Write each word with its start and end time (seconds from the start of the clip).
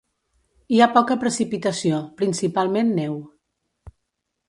Hi 0.77 0.81
ha 0.81 0.87
poca 0.95 1.17
precipitació, 1.25 2.01
principalment 2.25 2.93
neu. 3.01 3.19